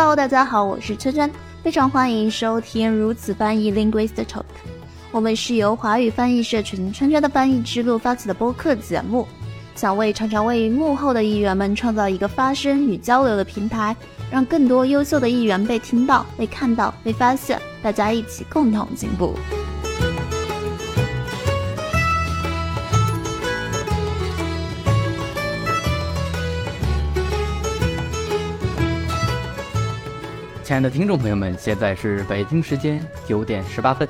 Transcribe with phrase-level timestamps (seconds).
[0.00, 1.28] Hello，大家好，我是圈圈，
[1.60, 4.44] 非常欢迎收听如此翻译 Linguist Talk。
[5.10, 9.26] 我们是由华语翻译社群圈圈的翻译之路发起的播客节目，
[9.74, 13.96] 想为常常为幕后的译员们创造一个发声与交流的平台，
[14.30, 19.34] 让更多优秀的译员被听到、被看到、被发现，大家一起共同进步。
[30.68, 34.06] 亲爱的听众朋友们，现在是北京时间九点十八分。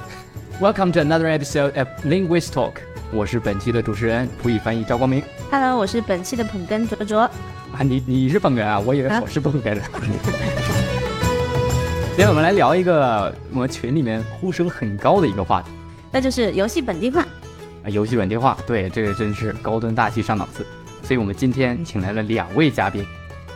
[0.61, 2.73] Welcome to another episode of Linguist Talk。
[3.13, 5.23] 我是本期的主持人普语翻译赵光明。
[5.53, 7.21] Hello，我是本期的捧哏卓卓。
[7.21, 7.31] 啊，
[7.83, 8.81] 你你是捧哏啊？
[8.81, 9.81] 我以为我是捧哏的。
[12.09, 15.71] 今天我们来聊一个我们群里面呼声很高的一个话题
[16.11, 17.21] 那就是游戏本地化。
[17.85, 18.59] 啊，游戏本地化。
[18.67, 20.67] 对，这个真是高端大气上档次。
[21.05, 23.07] 所以我们今天请来了两位嘉宾，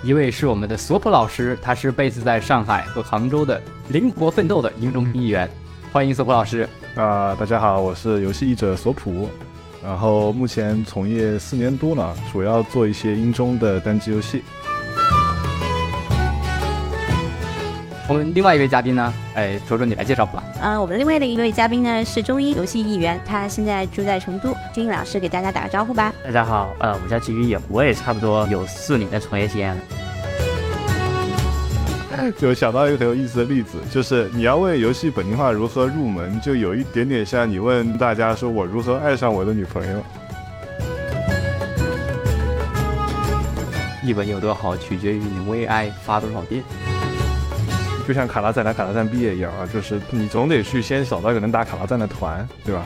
[0.05, 5.49] 一位是我们的索普老师，他是 base 在上海和杭州的灵活奋斗的英中一员，
[5.93, 6.69] 欢迎索普老师。
[6.97, 9.29] 啊、大家好，我是游戏译者索普，
[9.81, 14.43] 然后目前从业四年多了，主要做一些英中的单机游戏。
[18.13, 20.45] 我们另外一位嘉宾呢，哎，卓卓你来介绍吧。
[20.61, 24.55] 呃，我们另外的一位嘉宾呢是中英游戏艺员，他现在住在成都。
[24.71, 26.13] 金英老师给大家打个招呼吧。
[26.23, 29.81] 大家好，呃，我叫季于野，我也差不多有四年的从业经验了。
[32.37, 40.05] 就想到一个很有意思的例子，就是你要问游戏本地化如何入门，就有一点点像你问大家说我如何爱上我的女朋友。
[44.05, 46.63] 一本有多好，取决于你为爱发多少遍。
[48.07, 52.83] 就像卡拉赞打卡拉赞毕业一样啊，就是你总得去先找到一个能打卡拉赞的团，对吧？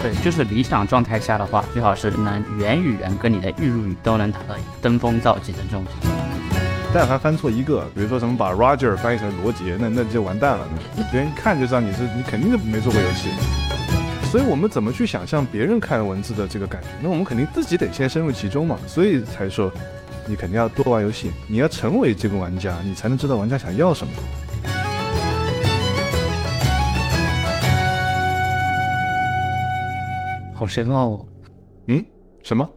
[0.00, 5.84] 对，就是理想状态下的话，最好是能言语人跟你的预入语都能达到登峰造极的这种。
[6.94, 10.66] 但凡翻错一个，比如说什么把 Roger 翻译成罗杰，那那就完蛋了，
[10.96, 13.28] 那别人一看就知道你是你肯定是没做过游戏。
[14.30, 16.88] 所以我们怎么去想象别人看文字的这个感觉？
[17.02, 19.72] 那我们肯定自己得先深入其中嘛，所以才说
[20.28, 24.12] 你肯定要多玩游戏，你要成为这个玩家，你才能知道玩家想要什么。
[30.54, 31.26] 好深奥哦。
[31.86, 32.04] 嗯，
[32.42, 32.68] 什么？